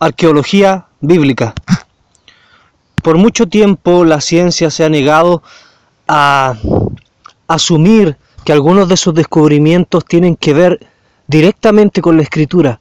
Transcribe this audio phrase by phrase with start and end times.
[0.00, 1.54] Arqueología bíblica.
[3.02, 5.42] Por mucho tiempo la ciencia se ha negado
[6.06, 6.54] a
[7.48, 10.86] asumir que algunos de sus descubrimientos tienen que ver
[11.26, 12.78] directamente con la escritura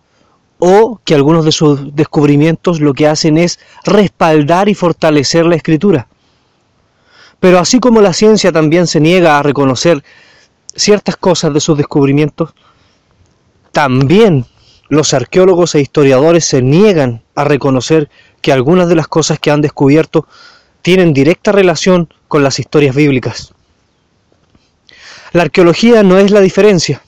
[0.59, 6.07] o que algunos de sus descubrimientos lo que hacen es respaldar y fortalecer la escritura.
[7.39, 10.04] Pero así como la ciencia también se niega a reconocer
[10.75, 12.54] ciertas cosas de sus descubrimientos,
[13.71, 14.45] también
[14.89, 18.09] los arqueólogos e historiadores se niegan a reconocer
[18.41, 20.27] que algunas de las cosas que han descubierto
[20.81, 23.53] tienen directa relación con las historias bíblicas.
[25.34, 27.02] La arqueología no es la diferencia.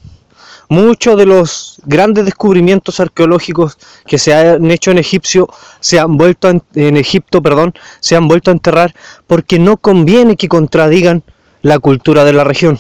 [0.68, 5.50] Muchos de los grandes descubrimientos arqueológicos que se han hecho en Egipcio
[5.80, 8.94] se han vuelto en Egipto, perdón, se han vuelto a enterrar
[9.26, 11.24] porque no conviene que contradigan
[11.62, 12.78] la cultura de la región.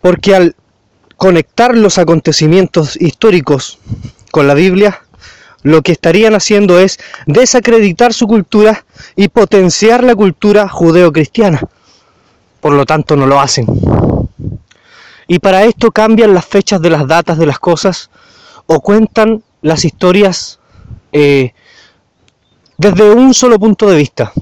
[0.00, 0.56] Porque al
[1.20, 3.78] conectar los acontecimientos históricos
[4.30, 5.02] con la Biblia,
[5.62, 11.60] lo que estarían haciendo es desacreditar su cultura y potenciar la cultura judeo-cristiana.
[12.62, 13.66] Por lo tanto, no lo hacen.
[15.28, 18.08] Y para esto cambian las fechas de las datas de las cosas
[18.64, 20.58] o cuentan las historias
[21.12, 21.52] eh,
[22.78, 24.32] desde un solo punto de vista.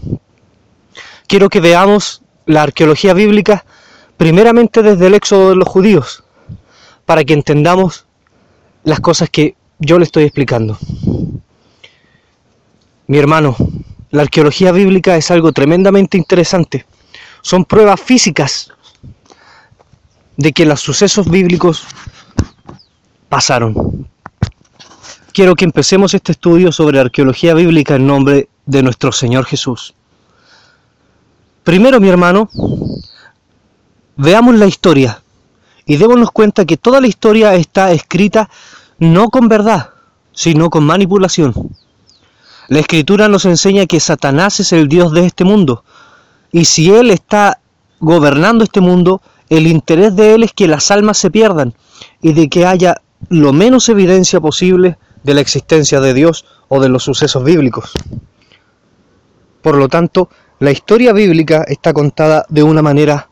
[1.26, 3.64] Quiero que veamos la arqueología bíblica
[4.16, 6.22] primeramente desde el éxodo de los judíos
[7.08, 8.04] para que entendamos
[8.84, 10.78] las cosas que yo le estoy explicando.
[13.06, 13.56] Mi hermano,
[14.10, 16.84] la arqueología bíblica es algo tremendamente interesante.
[17.40, 18.70] Son pruebas físicas
[20.36, 21.86] de que los sucesos bíblicos
[23.30, 24.06] pasaron.
[25.32, 29.94] Quiero que empecemos este estudio sobre arqueología bíblica en nombre de nuestro Señor Jesús.
[31.64, 32.50] Primero, mi hermano,
[34.14, 35.22] veamos la historia
[35.88, 38.50] y démonos cuenta que toda la historia está escrita
[38.98, 39.90] no con verdad,
[40.32, 41.54] sino con manipulación.
[42.68, 45.84] La escritura nos enseña que Satanás es el Dios de este mundo.
[46.52, 47.60] Y si Él está
[48.00, 51.72] gobernando este mundo, el interés de Él es que las almas se pierdan
[52.20, 53.00] y de que haya
[53.30, 57.92] lo menos evidencia posible de la existencia de Dios o de los sucesos bíblicos.
[59.62, 60.28] Por lo tanto,
[60.58, 63.27] la historia bíblica está contada de una manera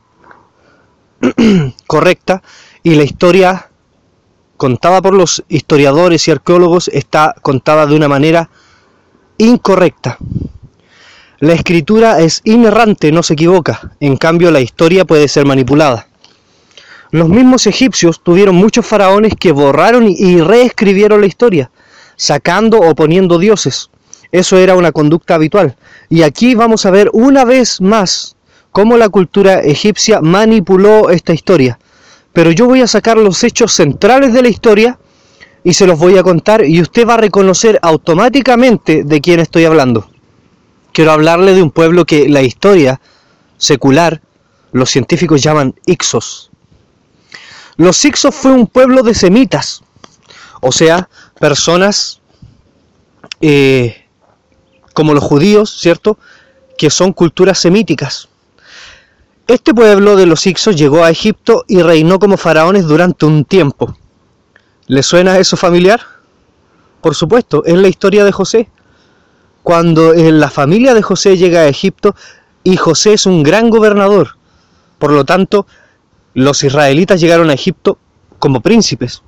[1.86, 2.42] correcta
[2.82, 3.70] y la historia
[4.56, 8.48] contada por los historiadores y arqueólogos está contada de una manera
[9.38, 10.18] incorrecta.
[11.38, 16.08] La escritura es inerrante, no se equivoca, en cambio la historia puede ser manipulada.
[17.10, 21.70] Los mismos egipcios tuvieron muchos faraones que borraron y reescribieron la historia,
[22.16, 23.90] sacando o poniendo dioses.
[24.32, 25.76] Eso era una conducta habitual.
[26.08, 28.35] Y aquí vamos a ver una vez más
[28.76, 31.78] cómo la cultura egipcia manipuló esta historia.
[32.34, 34.98] Pero yo voy a sacar los hechos centrales de la historia
[35.64, 39.64] y se los voy a contar y usted va a reconocer automáticamente de quién estoy
[39.64, 40.10] hablando.
[40.92, 43.00] Quiero hablarle de un pueblo que la historia
[43.56, 44.20] secular,
[44.72, 46.50] los científicos llaman Ixos.
[47.78, 49.82] Los Ixos fue un pueblo de semitas,
[50.60, 51.08] o sea,
[51.40, 52.20] personas
[53.40, 54.04] eh,
[54.92, 56.18] como los judíos, ¿cierto?
[56.76, 58.28] Que son culturas semíticas.
[59.46, 63.96] Este pueblo de los Ixos llegó a Egipto y reinó como faraones durante un tiempo.
[64.88, 66.00] ¿Le suena eso familiar?
[67.00, 68.68] Por supuesto, es la historia de José.
[69.62, 72.16] Cuando la familia de José llega a Egipto
[72.64, 74.30] y José es un gran gobernador.
[74.98, 75.68] Por lo tanto,
[76.34, 77.98] los israelitas llegaron a Egipto
[78.40, 79.22] como príncipes.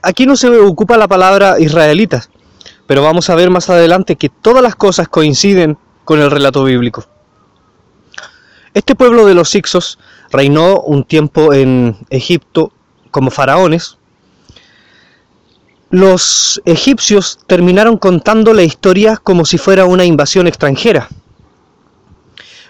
[0.00, 2.30] Aquí no se ocupa la palabra israelitas,
[2.86, 7.17] pero vamos a ver más adelante que todas las cosas coinciden con el relato bíblico.
[8.74, 9.98] Este pueblo de los Ixos
[10.30, 12.72] reinó un tiempo en Egipto
[13.10, 13.98] como faraones.
[15.90, 21.08] Los egipcios terminaron contando la historia como si fuera una invasión extranjera.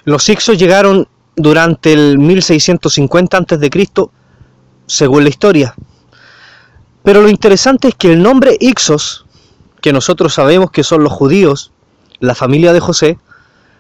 [0.04, 3.70] Los Ixos llegaron durante el 1650 a.C.,
[4.86, 5.74] según la historia.
[7.02, 9.26] Pero lo interesante es que el nombre Ixos,
[9.80, 11.72] que nosotros sabemos que son los judíos,
[12.20, 13.18] la familia de José,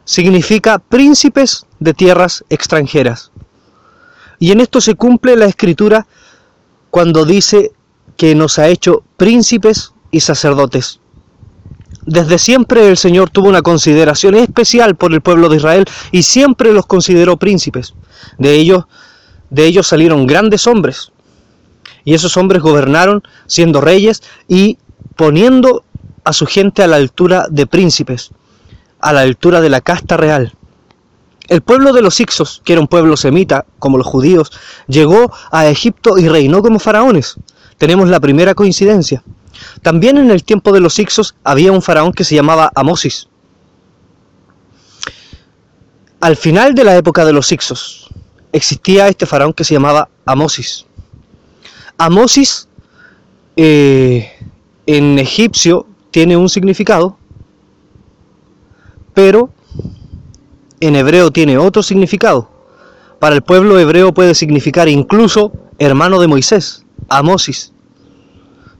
[0.08, 3.30] significa príncipes de tierras extranjeras.
[4.38, 6.06] Y en esto se cumple la escritura
[6.88, 7.72] cuando dice
[8.16, 11.00] que nos ha hecho príncipes y sacerdotes.
[12.06, 16.72] Desde siempre el Señor tuvo una consideración especial por el pueblo de Israel y siempre
[16.72, 17.92] los consideró príncipes.
[18.38, 18.86] De ellos,
[19.50, 21.12] de ellos salieron grandes hombres.
[22.06, 24.78] Y esos hombres gobernaron siendo reyes y
[25.16, 25.84] poniendo
[26.24, 28.30] a su gente a la altura de príncipes
[29.00, 30.54] a la altura de la casta real.
[31.48, 34.52] El pueblo de los Ixos, que era un pueblo semita, como los judíos,
[34.86, 37.36] llegó a Egipto y reinó como faraones.
[37.78, 39.22] Tenemos la primera coincidencia.
[39.82, 43.28] También en el tiempo de los Ixos había un faraón que se llamaba Amosis.
[46.20, 48.08] Al final de la época de los Ixos
[48.52, 50.84] existía este faraón que se llamaba Amosis.
[51.96, 52.68] Amosis
[53.56, 54.32] eh,
[54.86, 57.18] en egipcio tiene un significado,
[59.18, 59.50] pero
[60.78, 62.48] en hebreo tiene otro significado.
[63.18, 65.50] Para el pueblo hebreo puede significar incluso
[65.80, 67.72] hermano de Moisés, Amosis.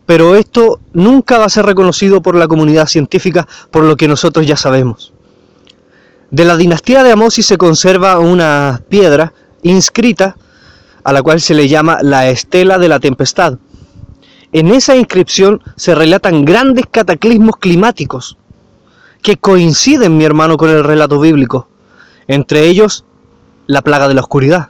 [0.07, 4.47] Pero esto nunca va a ser reconocido por la comunidad científica por lo que nosotros
[4.47, 5.13] ya sabemos.
[6.31, 9.33] De la dinastía de Amosis se conserva una piedra
[9.65, 10.37] inscrita
[11.03, 13.59] a la cual se le llama la estela de la tempestad.
[14.53, 18.38] En esa inscripción se relatan grandes cataclismos climáticos
[19.23, 21.69] que coinciden, mi hermano, con el relato bíblico.
[22.27, 23.05] Entre ellos,
[23.67, 24.69] la plaga de la oscuridad.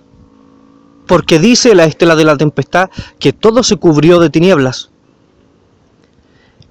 [1.07, 4.91] Porque dice la estela de la tempestad que todo se cubrió de tinieblas.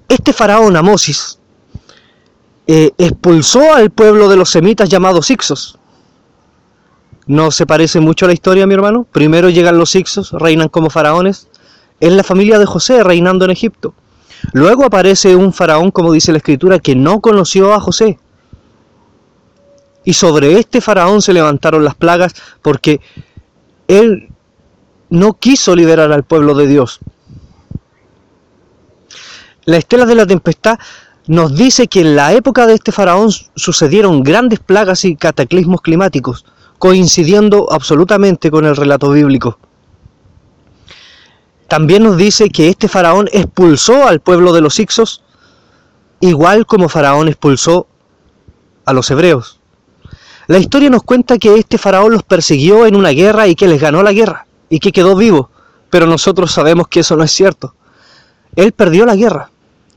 [0.08, 1.38] Este faraón Amosis
[2.66, 5.78] eh, expulsó al pueblo de los semitas llamados Ixos.
[7.26, 9.06] ¿No se parece mucho a la historia, mi hermano?
[9.10, 11.48] Primero llegan los Ixos, reinan como faraones.
[12.00, 13.92] Es la familia de José reinando en Egipto.
[14.52, 18.18] Luego aparece un faraón, como dice la escritura, que no conoció a José.
[20.04, 23.00] Y sobre este faraón se levantaron las plagas porque
[23.88, 24.28] él
[25.10, 27.00] no quiso liberar al pueblo de Dios.
[29.64, 30.78] La estela de la tempestad
[31.26, 36.46] nos dice que en la época de este faraón sucedieron grandes plagas y cataclismos climáticos,
[36.78, 39.58] coincidiendo absolutamente con el relato bíblico.
[41.68, 45.22] También nos dice que este faraón expulsó al pueblo de los Ixos,
[46.20, 47.86] igual como faraón expulsó
[48.86, 49.60] a los hebreos.
[50.46, 53.82] La historia nos cuenta que este faraón los persiguió en una guerra y que les
[53.82, 55.50] ganó la guerra y que quedó vivo,
[55.90, 57.74] pero nosotros sabemos que eso no es cierto.
[58.56, 59.50] Él perdió la guerra.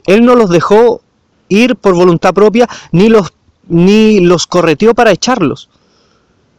[0.05, 1.01] Él no los dejó
[1.47, 3.31] ir por voluntad propia ni los
[3.69, 5.69] ni los correteó para echarlos,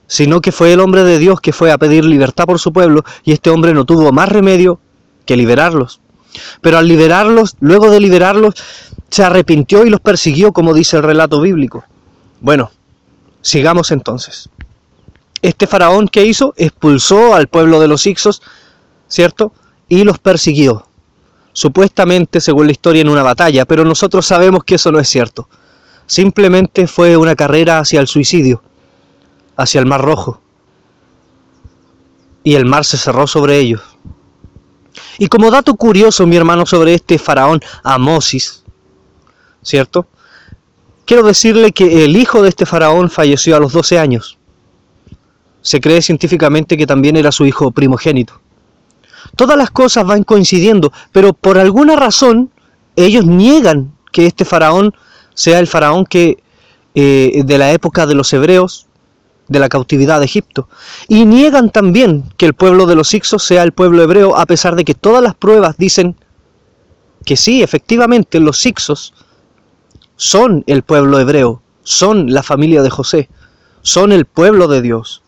[0.07, 3.05] sino que fue el hombre de Dios que fue a pedir libertad por su pueblo
[3.25, 4.81] y este hombre no tuvo más remedio
[5.25, 6.01] que liberarlos.
[6.61, 8.55] Pero al liberarlos, luego de liberarlos,
[9.11, 11.85] se arrepintió y los persiguió, como dice el relato bíblico.
[12.41, 12.71] Bueno,
[13.43, 14.49] sigamos entonces.
[15.43, 18.43] Este faraón que hizo expulsó al pueblo de los Ixos,
[19.09, 19.53] ¿cierto?
[19.89, 20.87] Y los persiguió.
[21.53, 25.49] Supuestamente, según la historia, en una batalla, pero nosotros sabemos que eso no es cierto.
[26.07, 28.63] Simplemente fue una carrera hacia el suicidio,
[29.57, 30.41] hacia el Mar Rojo.
[32.45, 33.83] Y el mar se cerró sobre ellos.
[35.19, 38.63] Y como dato curioso, mi hermano, sobre este faraón Amosis,
[39.63, 40.07] ¿cierto?
[41.05, 44.39] Quiero decirle que el hijo de este faraón falleció a los 12 años.
[45.61, 48.41] Se cree científicamente que también era su hijo primogénito.
[49.37, 52.51] Todas las cosas van coincidiendo, pero por alguna razón
[52.97, 54.95] ellos niegan que este faraón
[55.35, 56.43] sea el faraón que
[56.95, 58.87] eh, de la época de los hebreos,
[59.53, 60.69] de la cautividad de Egipto.
[61.09, 64.75] Y niegan también que el pueblo de los Ixos sea el pueblo hebreo, a pesar
[64.75, 66.17] de que todas las pruebas dicen
[67.25, 69.15] que sí, efectivamente, los Ixos
[70.17, 73.29] son el pueblo hebreo, son la familia de José,
[73.83, 75.23] son el pueblo de Dios.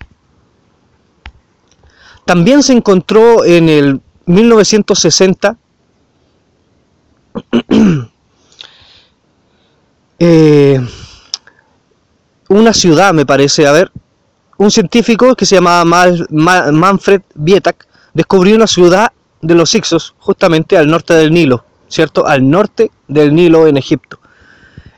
[2.24, 5.58] También se encontró en el 1960
[10.18, 10.80] eh,
[12.48, 13.90] una ciudad, me parece, a ver,
[14.56, 15.84] un científico que se llamaba
[16.30, 22.26] Manfred Bietak descubrió una ciudad de los Ixos, justamente al norte del Nilo, ¿cierto?
[22.26, 24.20] Al norte del Nilo en Egipto.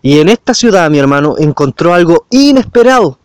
[0.03, 3.19] Y en esta ciudad, mi hermano, encontró algo inesperado.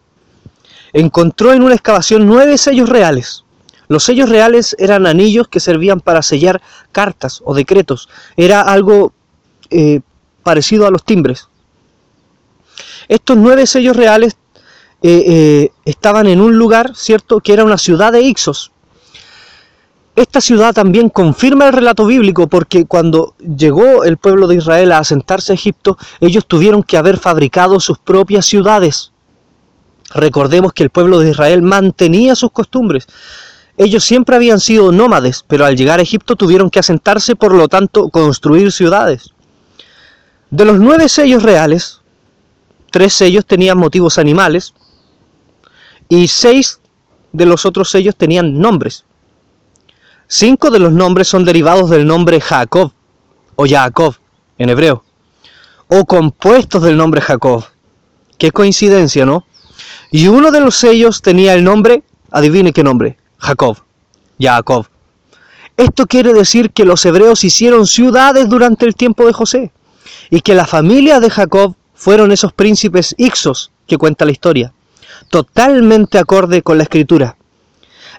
[0.94, 3.44] Encontró en una excavación nueve sellos reales.
[3.88, 6.62] Los sellos reales eran anillos que servían para sellar
[6.92, 8.10] cartas o decretos.
[8.36, 9.14] Era algo
[9.70, 10.02] eh,
[10.44, 11.50] parecido a los timbres.
[13.10, 14.38] Estos nueve sellos reales
[15.02, 18.72] eh, eh, estaban en un lugar, ¿cierto?, que era una ciudad de Ixos.
[20.16, 25.00] Esta ciudad también confirma el relato bíblico porque cuando llegó el pueblo de Israel a
[25.00, 29.12] asentarse a Egipto, ellos tuvieron que haber fabricado sus propias ciudades.
[30.14, 33.08] Recordemos que el pueblo de Israel mantenía sus costumbres.
[33.78, 37.70] Ellos siempre habían sido nómades, pero al llegar a Egipto tuvieron que asentarse, por lo
[37.70, 39.32] tanto, construir ciudades.
[40.50, 42.02] De los nueve sellos reales,
[42.92, 44.74] tres sellos tenían motivos animales,
[46.12, 46.82] y seis
[47.32, 49.06] de los otros sellos tenían nombres.
[50.28, 52.92] Cinco de los nombres son derivados del nombre Jacob
[53.56, 54.16] o Jacob
[54.58, 55.06] en hebreo,
[55.88, 57.64] o compuestos del nombre Jacob.
[58.38, 59.46] Qué coincidencia, ¿no?
[60.12, 63.78] Y uno de los sellos tenía el nombre, adivine qué nombre, Jacob,
[64.38, 64.88] Jacob.
[65.78, 69.72] Esto quiere decir que los hebreos hicieron ciudades durante el tiempo de José
[70.30, 74.74] y que la familia de Jacob fueron esos príncipes Ixos que cuenta la historia,
[75.32, 77.38] totalmente acorde con la escritura.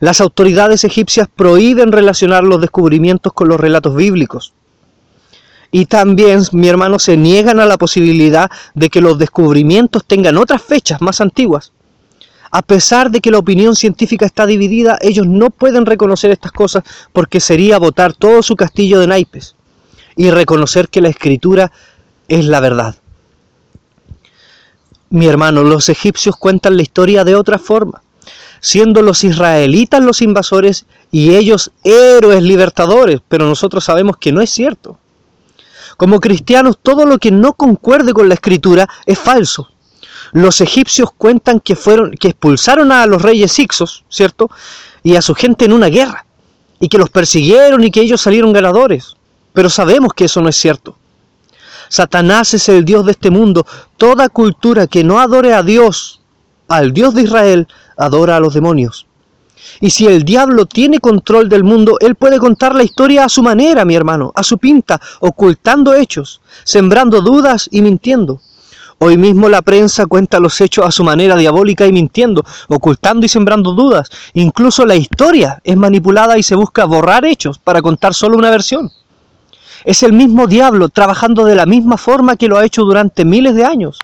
[0.00, 4.54] Las autoridades egipcias prohíben relacionar los descubrimientos con los relatos bíblicos.
[5.71, 10.61] Y también, mi hermano, se niegan a la posibilidad de que los descubrimientos tengan otras
[10.62, 11.73] fechas más antiguas.
[12.50, 16.83] A pesar de que la opinión científica está dividida, ellos no pueden reconocer estas cosas
[17.12, 19.54] porque sería botar todo su castillo de naipes
[20.16, 21.73] y reconocer que la escritura
[22.28, 22.97] es la verdad.
[25.12, 28.02] Mi hermano, los egipcios cuentan la historia de otra forma,
[28.61, 34.49] siendo los israelitas los invasores y ellos héroes libertadores, pero nosotros sabemos que no es
[34.49, 34.99] cierto.
[35.99, 39.69] Como cristianos, todo lo que no concuerde con la escritura es falso.
[40.33, 44.50] Los egipcios cuentan que fueron que expulsaron a los reyes Ixos, ¿cierto?
[45.02, 46.25] Y a su gente en una guerra
[46.81, 49.14] y que los persiguieron y que ellos salieron ganadores.
[49.52, 50.97] Pero sabemos que eso no es cierto.
[51.92, 53.66] Satanás es el Dios de este mundo.
[53.99, 56.22] Toda cultura que no adore a Dios,
[56.66, 57.68] al Dios de Israel,
[57.99, 59.06] adora a los demonios.
[59.78, 63.42] Y si el diablo tiene control del mundo, él puede contar la historia a su
[63.42, 68.40] manera, mi hermano, a su pinta, ocultando hechos, sembrando dudas y mintiendo.
[68.96, 73.28] Hoy mismo la prensa cuenta los hechos a su manera diabólica y mintiendo, ocultando y
[73.28, 74.08] sembrando dudas.
[74.32, 78.90] Incluso la historia es manipulada y se busca borrar hechos para contar solo una versión.
[79.84, 83.54] Es el mismo diablo trabajando de la misma forma que lo ha hecho durante miles
[83.54, 83.98] de años.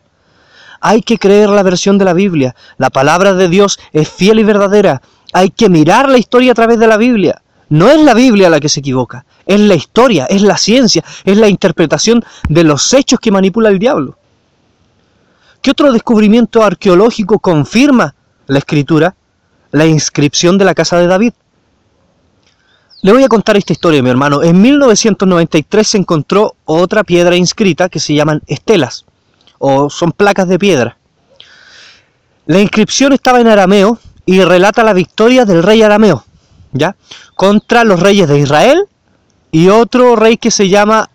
[0.80, 2.54] Hay que creer la versión de la Biblia.
[2.76, 5.02] La palabra de Dios es fiel y verdadera.
[5.32, 7.42] Hay que mirar la historia a través de la Biblia.
[7.68, 11.36] No es la Biblia la que se equivoca, es la historia, es la ciencia, es
[11.36, 14.16] la interpretación de los hechos que manipula el diablo.
[15.60, 18.14] ¿Qué otro descubrimiento arqueológico confirma
[18.46, 19.14] la escritura?
[19.70, 21.34] La inscripción de la casa de David.
[23.00, 24.42] Le voy a contar esta historia, mi hermano.
[24.42, 29.04] En 1993 se encontró otra piedra inscrita que se llaman estelas,
[29.58, 30.96] o son placas de piedra.
[32.46, 36.24] La inscripción estaba en arameo y relata la victoria del rey arameo,
[36.72, 36.96] ¿ya?
[37.36, 38.88] Contra los reyes de Israel
[39.52, 41.08] y otro rey que se llama,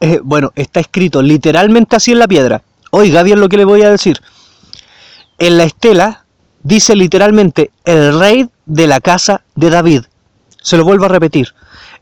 [0.00, 2.62] eh, bueno, está escrito literalmente así en la piedra.
[2.92, 4.22] Oiga bien lo que le voy a decir.
[5.38, 6.24] En la estela
[6.62, 10.04] dice literalmente el rey de la casa de David.
[10.66, 11.54] Se lo vuelvo a repetir.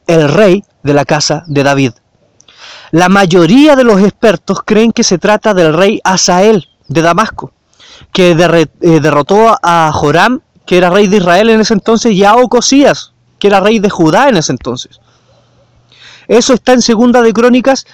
[0.07, 1.93] El rey de la casa de David.
[2.93, 7.53] La mayoría de los expertos creen que se trata del rey Asael de Damasco,
[8.11, 12.37] que eh, derrotó a Joram que era rey de Israel en ese entonces, y a
[12.37, 14.99] Ocosías, que era rey de Judá en ese entonces.
[16.27, 17.85] Eso está en Segunda de Crónicas,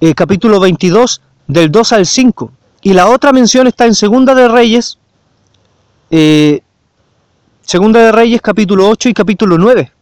[0.00, 2.52] eh, capítulo 22, del 2 al 5.
[2.82, 4.98] Y la otra mención está en Segunda de Reyes,
[6.10, 6.60] eh,
[7.62, 9.95] Segunda de Reyes, capítulo 8 y capítulo 9.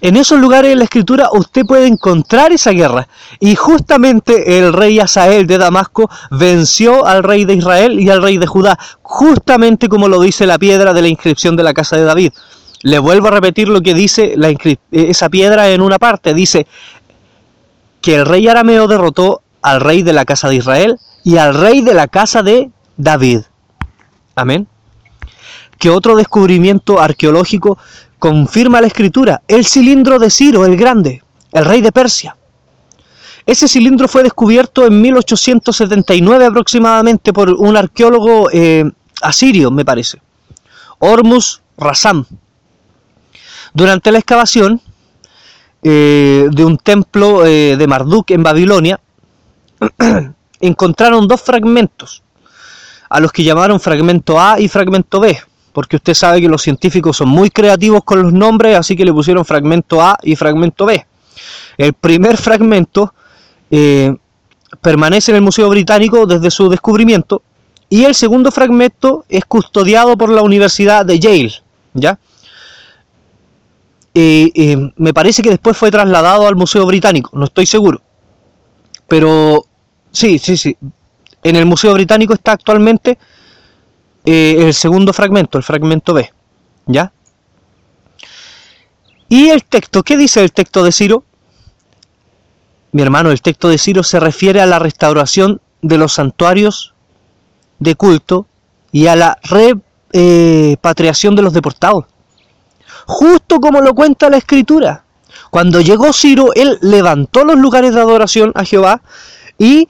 [0.00, 3.08] En esos lugares de la escritura usted puede encontrar esa guerra.
[3.40, 8.38] Y justamente el rey Asael de Damasco venció al rey de Israel y al rey
[8.38, 12.04] de Judá, justamente como lo dice la piedra de la inscripción de la casa de
[12.04, 12.32] David.
[12.82, 14.54] Le vuelvo a repetir lo que dice la
[14.92, 16.32] esa piedra en una parte.
[16.32, 16.66] Dice
[18.00, 21.82] que el rey arameo derrotó al rey de la casa de Israel y al rey
[21.82, 23.40] de la casa de David.
[24.36, 24.68] Amén.
[25.78, 27.78] Que otro descubrimiento arqueológico
[28.18, 31.22] confirma la escritura, el cilindro de Ciro el Grande,
[31.52, 32.36] el rey de Persia.
[33.46, 38.84] Ese cilindro fue descubierto en 1879 aproximadamente por un arqueólogo eh,
[39.22, 40.20] asirio, me parece,
[40.98, 42.26] Hormuz Razam.
[43.72, 44.80] Durante la excavación
[45.82, 49.00] eh, de un templo eh, de Marduk en Babilonia,
[50.60, 52.22] encontraron dos fragmentos,
[53.08, 55.38] a los que llamaron fragmento A y fragmento B
[55.78, 59.12] porque usted sabe que los científicos son muy creativos con los nombres, así que le
[59.12, 61.06] pusieron fragmento A y fragmento B.
[61.76, 63.14] El primer fragmento
[63.70, 64.12] eh,
[64.80, 67.42] permanece en el Museo Británico desde su descubrimiento
[67.88, 71.52] y el segundo fragmento es custodiado por la Universidad de Yale,
[71.94, 72.18] ¿ya?
[74.96, 78.02] me parece que después fue trasladado al Museo Británico, no estoy seguro.
[79.06, 79.64] Pero
[80.10, 80.76] sí, sí, sí.
[81.44, 83.16] En el Museo Británico está actualmente
[84.30, 86.30] eh, el segundo fragmento, el fragmento B.
[86.86, 87.10] ¿Ya?
[89.30, 91.24] Y el texto, ¿qué dice el texto de Ciro?
[92.92, 96.92] Mi hermano, el texto de Ciro se refiere a la restauración de los santuarios
[97.78, 98.46] de culto
[98.92, 99.38] y a la
[100.12, 102.04] repatriación de los deportados.
[103.06, 105.04] Justo como lo cuenta la escritura.
[105.50, 109.00] Cuando llegó Ciro, él levantó los lugares de adoración a Jehová
[109.56, 109.88] y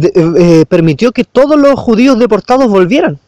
[0.00, 3.18] eh, eh, permitió que todos los judíos deportados volvieran.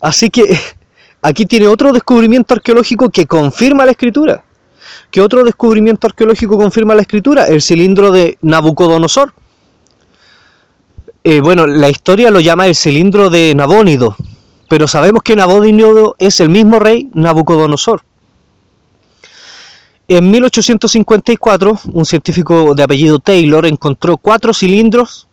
[0.00, 0.58] Así que
[1.22, 4.44] aquí tiene otro descubrimiento arqueológico que confirma la escritura.
[5.10, 7.46] ¿Qué otro descubrimiento arqueológico confirma la escritura?
[7.46, 9.32] El cilindro de Nabucodonosor.
[11.22, 14.16] Eh, bueno, la historia lo llama el cilindro de Nabónido,
[14.68, 18.02] pero sabemos que Nabónido es el mismo rey Nabucodonosor.
[20.08, 25.28] En 1854, un científico de apellido Taylor encontró cuatro cilindros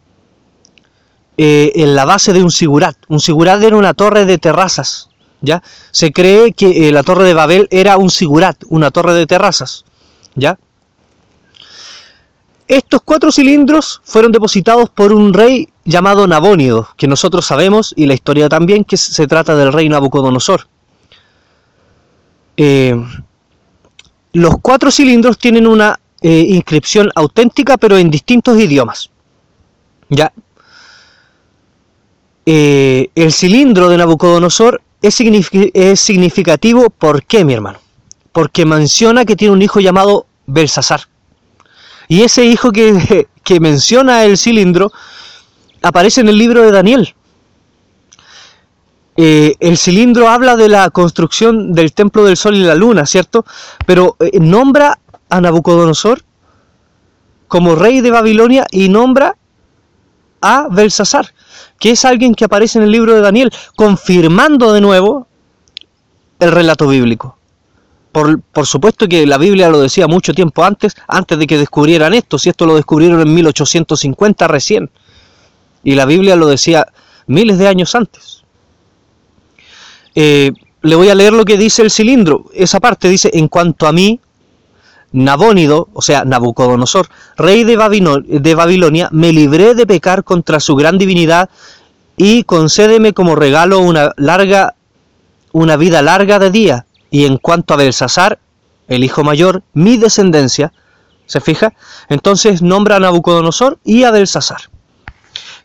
[1.40, 2.98] eh, en la base de un sigurat.
[3.10, 5.62] Un sigurat era una torre de terrazas, ¿ya?
[5.92, 9.86] Se cree que eh, la torre de Babel era un sigurat, una torre de terrazas,
[10.34, 10.58] ¿ya?
[12.68, 18.16] Estos cuatro cilindros fueron depositados por un rey llamado Nabónido, que nosotros sabemos, y la
[18.16, 20.68] historia también, que se trata del rey Nabucodonosor.
[22.58, 22.96] Eh,
[24.34, 29.12] los cuatro cilindros tienen una inscripción auténtica, pero en distintos idiomas.
[30.10, 30.34] ¿Ya?
[32.50, 37.80] Eh, el cilindro de Nabucodonosor es, significativo, ¿por qué, mi hermano?
[38.32, 41.02] Porque menciona que tiene un hijo llamado Belsasar.
[42.08, 43.28] Y ese hijo que,
[43.60, 44.94] menciona el cilindro
[45.82, 47.14] aparece en el libro de Daniel.
[49.18, 53.44] Eh, el cilindro habla de la construcción del templo del sol y la luna, ¿cierto?
[53.86, 56.24] Pero eh, nombra a Nabucodonosor
[57.50, 59.36] como rey de Babilonia y nombra
[60.42, 61.34] a Belsasar,
[61.80, 65.28] que es alguien que aparece en el libro de Daniel, confirmando de nuevo
[66.40, 67.38] el relato bíblico.
[68.12, 72.40] Por, supuesto que la Biblia lo decía mucho tiempo antes, antes de que descubrieran esto,
[72.40, 74.90] si esto lo descubrieron en 1850 recién.
[75.84, 76.88] Y la Biblia lo decía
[77.28, 78.44] miles de años antes.
[80.16, 82.46] Eh, le voy a leer lo que dice el cilindro.
[82.56, 84.20] Esa parte dice, en cuanto a mí,
[85.18, 91.50] Nabónido, o sea, Nabucodonosor, rey de, Babilonia, me libré de pecar contra su gran divinidad
[92.18, 94.76] y concédeme como regalo una larga,
[95.54, 98.38] una vida larga de día y en cuanto a Belsasar,
[98.88, 100.72] el hijo mayor, mi descendencia,
[101.26, 101.74] ¿se fija?
[102.10, 104.70] Entonces nombra a Nabucodonosor y a Belsasar.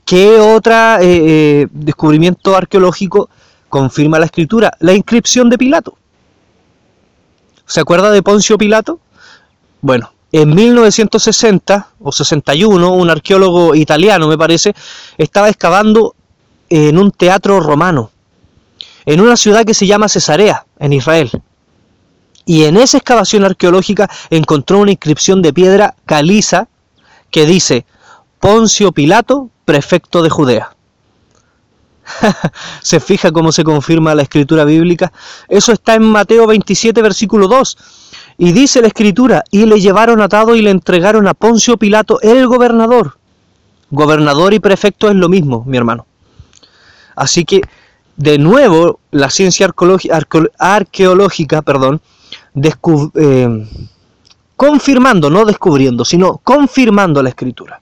[0.06, 3.28] ¿Qué otro eh, eh, descubrimiento arqueológico
[3.68, 4.72] confirma la escritura?
[4.80, 5.98] La inscripción de Pilato.
[7.66, 8.98] ¿Se acuerda de Poncio Pilato?
[9.82, 14.74] Bueno, en 1960 o 61, un arqueólogo italiano, me parece,
[15.18, 16.14] estaba excavando
[16.70, 18.10] en un teatro romano
[19.06, 21.30] en una ciudad que se llama Cesarea, en Israel.
[22.44, 26.68] Y en esa excavación arqueológica encontró una inscripción de piedra caliza
[27.30, 27.84] que dice
[28.40, 30.74] Poncio Pilato, prefecto de Judea.
[32.82, 35.12] ¿Se fija cómo se confirma la escritura bíblica?
[35.48, 37.78] Eso está en Mateo 27, versículo 2.
[38.38, 42.46] Y dice la escritura, y le llevaron atado y le entregaron a Poncio Pilato, el
[42.46, 43.18] gobernador.
[43.90, 46.06] Gobernador y prefecto es lo mismo, mi hermano.
[47.14, 47.60] Así que
[48.16, 49.68] de nuevo la ciencia
[50.58, 52.00] arqueológica, perdón,
[53.14, 53.66] eh,
[54.56, 57.80] confirmando, no descubriendo, sino confirmando la escritura.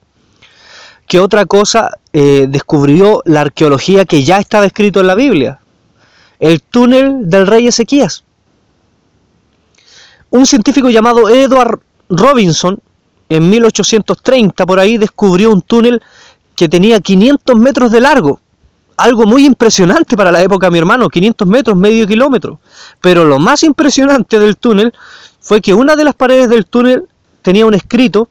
[1.07, 5.59] ¿Qué otra cosa eh, descubrió la arqueología que ya estaba escrito en la Biblia?
[6.39, 8.23] El túnel del rey Ezequías.
[10.31, 12.79] Un científico llamado Edward Robinson,
[13.29, 16.01] en 1830 por ahí, descubrió un túnel
[16.55, 18.41] que tenía 500 metros de largo
[19.01, 22.59] algo muy impresionante para la época, mi hermano, 500 metros, medio kilómetro.
[23.01, 24.93] Pero lo más impresionante del túnel
[25.39, 27.07] fue que una de las paredes del túnel
[27.41, 28.29] tenía un escrito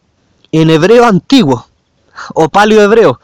[0.53, 1.67] en hebreo antiguo,
[2.35, 3.21] o palio hebreo,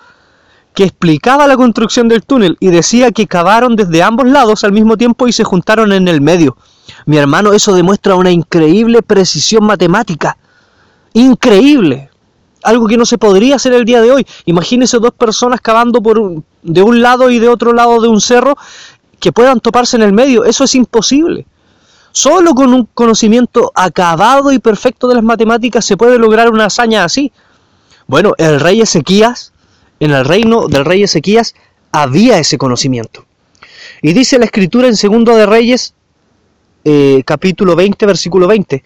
[0.75, 4.97] que explicaba la construcción del túnel y decía que cavaron desde ambos lados al mismo
[4.97, 6.57] tiempo y se juntaron en el medio.
[7.07, 10.37] Mi hermano, eso demuestra una increíble precisión matemática.
[11.13, 12.11] Increíble
[12.67, 14.27] algo que no se podría hacer el día de hoy.
[14.45, 18.57] Imagínense dos personas cavando por de un lado y de otro lado de un cerro
[19.21, 20.45] que puedan toparse en el medio.
[20.45, 21.47] Eso es imposible.
[22.11, 27.05] Solo con un conocimiento acabado y perfecto de las matemáticas se puede lograr una hazaña
[27.05, 27.31] así.
[28.09, 29.53] Bueno, el rey Ezequías,
[30.01, 31.55] en el reino del rey Ezequías,
[31.93, 33.27] había ese conocimiento.
[34.03, 35.95] Y dice la escritura en Segundo de Reyes,
[36.89, 38.85] eh, capítulo 20, versículo 20.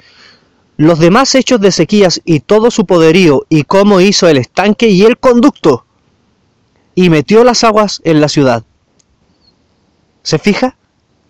[0.78, 5.02] Los demás hechos de Ezequías y todo su poderío y cómo hizo el estanque y
[5.02, 5.84] el conducto
[6.94, 8.64] y metió las aguas en la ciudad.
[10.22, 10.76] ¿Se fija?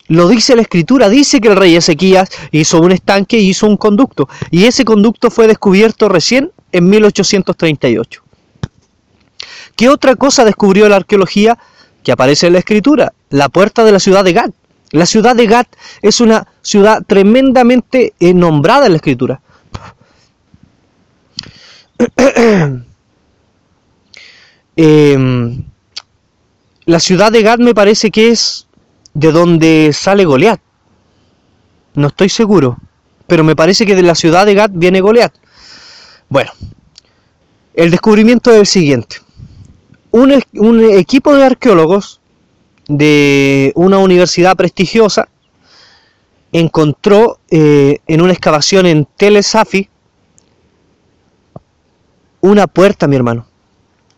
[0.07, 3.77] Lo dice la escritura, dice que el rey Ezequías hizo un estanque y hizo un
[3.77, 8.23] conducto, y ese conducto fue descubierto recién en 1838.
[9.75, 11.59] ¿Qué otra cosa descubrió la arqueología
[12.05, 13.13] que aparece en la escritura?
[13.29, 14.51] La puerta de la ciudad de Gad.
[14.93, 15.69] La ciudad de Gat
[16.03, 19.41] es una ciudad tremendamente eh, nombrada en la escritura.
[24.77, 25.65] Em,
[26.87, 28.67] la ciudad de Gat me parece que es
[29.13, 30.59] de donde sale Goliat.
[31.95, 32.79] No estoy seguro,
[33.27, 35.35] pero me parece que de la ciudad de Gat viene Goliat.
[36.31, 36.53] Bueno,
[37.75, 39.17] el descubrimiento es el siguiente.
[40.13, 42.20] Un, un equipo de arqueólogos
[42.91, 45.29] de una universidad prestigiosa
[46.51, 49.89] encontró eh, en una excavación en Tel Safi
[52.41, 53.47] una puerta, mi hermano.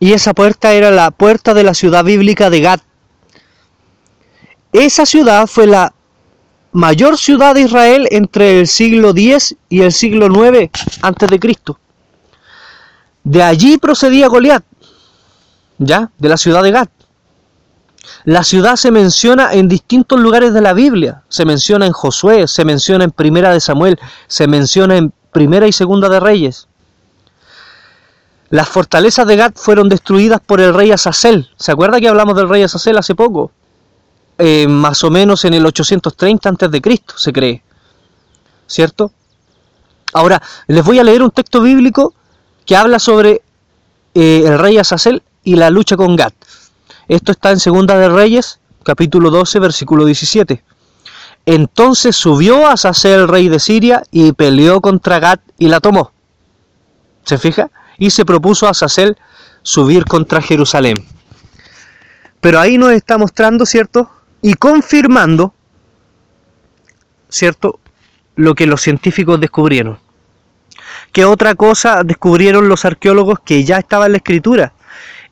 [0.00, 2.80] Y esa puerta era la puerta de la ciudad bíblica de Gat.
[4.72, 5.92] Esa ciudad fue la
[6.72, 10.70] mayor ciudad de Israel entre el siglo X y el siglo IX
[11.02, 11.78] antes de Cristo.
[13.22, 14.64] De allí procedía Goliat,
[15.76, 17.01] ya, de la ciudad de Gat.
[18.24, 21.22] La ciudad se menciona en distintos lugares de la Biblia.
[21.28, 25.72] Se menciona en Josué, se menciona en Primera de Samuel, se menciona en Primera y
[25.72, 26.68] Segunda de Reyes.
[28.50, 31.48] Las fortalezas de Gat fueron destruidas por el rey Azazel.
[31.56, 33.50] ¿Se acuerda que hablamos del rey Azazel hace poco?
[34.36, 37.62] Eh, más o menos en el 830 a.C., se cree.
[38.66, 39.10] ¿Cierto?
[40.12, 42.14] Ahora, les voy a leer un texto bíblico
[42.66, 43.40] que habla sobre
[44.14, 46.34] eh, el rey Azazel y la lucha con Gat.
[47.08, 50.62] Esto está en Segunda de Reyes, capítulo 12, versículo 17.
[51.44, 56.12] Entonces subió Azazel, rey de Siria, y peleó contra Gat y la tomó.
[57.24, 57.70] ¿Se fija?
[57.98, 59.16] y se propuso a Azazel
[59.62, 60.96] subir contra Jerusalén.
[62.40, 64.10] Pero ahí nos está mostrando, ¿cierto?
[64.40, 65.54] Y confirmando,
[67.28, 67.78] ¿cierto?
[68.34, 70.00] Lo que los científicos descubrieron.
[71.12, 74.72] ¿Qué otra cosa descubrieron los arqueólogos que ya estaba en la escritura?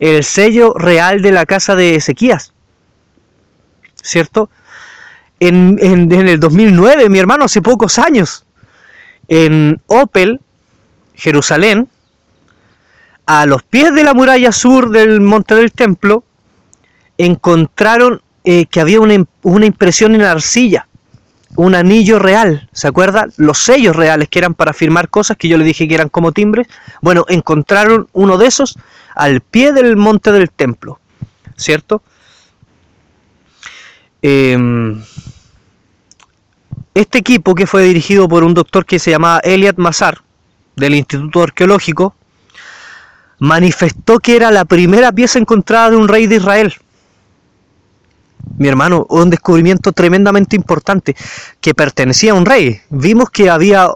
[0.00, 2.52] El sello real de la casa de Ezequías.
[4.02, 4.50] ¿Cierto?
[5.38, 8.44] En, en, el 2009, mi hermano, hace pocos años,
[9.28, 10.40] en Opel,
[11.14, 11.88] Jerusalén,
[13.26, 16.24] a los pies de la muralla sur del Monte del Templo,
[17.16, 20.88] encontraron eh, que había una, una, impresión en arcilla,
[21.60, 23.26] un anillo real, ¿se acuerda?
[23.36, 26.32] Los sellos reales que eran para firmar cosas que yo le dije que eran como
[26.32, 26.66] timbres.
[27.02, 28.78] Bueno, encontraron uno de esos
[29.14, 30.98] al pie del Monte del Templo,
[31.56, 32.02] ¿cierto?
[34.22, 35.02] Em,
[36.94, 40.22] este equipo que fue dirigido por un doctor que se llamaba Eliad Mazar,
[40.76, 42.14] del Instituto Arqueológico,
[43.38, 46.72] manifestó que era la primera pieza encontrada de un rey de Israel.
[48.58, 51.16] Mi hermano, un descubrimiento tremendamente importante
[51.60, 52.80] que pertenecía a un rey.
[52.90, 53.88] Vimos que había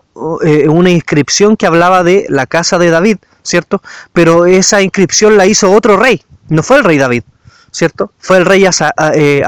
[0.45, 3.83] eh, una inscripción que hablaba de la casa de David, ¿cierto?
[4.13, 7.25] Pero esa inscripción la hizo otro rey, no fue el rey David,
[7.71, 8.13] ¿cierto?
[8.19, 9.43] Fue el rey Asa, eh,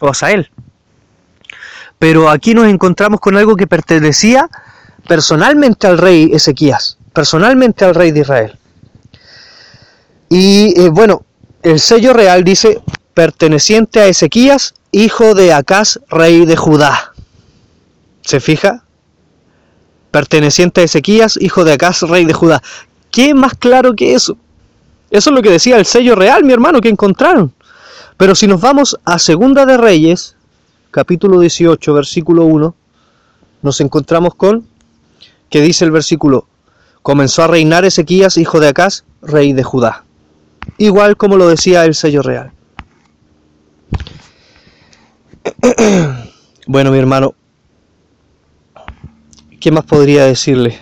[0.00, 0.50] o Asael.
[1.98, 4.48] Pero aquí nos encontramos con algo que pertenecía
[5.06, 8.58] personalmente al rey Ezequías, personalmente al rey de Israel.
[10.28, 11.24] Y eh, bueno,
[11.62, 12.82] el sello real dice
[13.14, 17.12] perteneciente a Ezequías, hijo de Acaz, rey de Judá.
[18.22, 18.84] ¿Se fija?
[20.10, 22.62] Perteneciente a Ezequías, hijo de Acaz, rey de Judá.
[23.10, 24.36] ¿Qué más claro que eso?
[25.10, 27.52] Eso es lo que decía el sello real, mi hermano, que encontraron.
[28.16, 30.36] Pero si nos vamos a Segunda de Reyes,
[30.90, 32.74] capítulo 18, versículo 1,
[33.62, 34.66] nos encontramos con
[35.48, 36.46] que dice el versículo,
[37.02, 40.04] comenzó a reinar Ezequías, hijo de Acaz, rey de Judá
[40.78, 42.52] igual como lo decía el sello real.
[46.66, 47.34] Bueno, mi hermano,
[49.60, 50.78] ¿qué más podría decirle?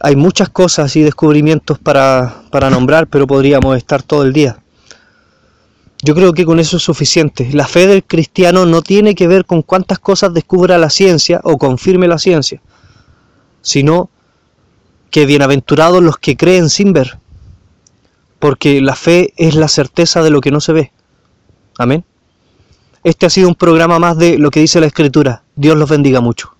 [0.00, 4.62] Hay muchas cosas y descubrimientos para, para nombrar, pero podríamos estar todo el día.
[6.02, 7.50] Yo creo que con eso es suficiente.
[7.52, 11.58] La fe del cristiano no tiene que ver con cuántas cosas descubra la ciencia o
[11.58, 12.62] confirme la ciencia,
[13.60, 14.08] sino
[15.10, 17.18] que bienaventurados los que creen sin ver
[18.42, 20.92] porque la fe es la certeza de lo que no se ve.
[21.78, 22.04] Amén.
[23.04, 25.42] Este ha sido un programa más de lo que dice la Escritura.
[25.56, 26.54] Dios los bendiga mucho.